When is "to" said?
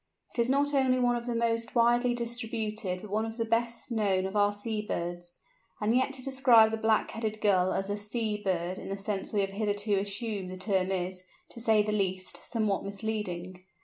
6.13-6.23, 11.49-11.59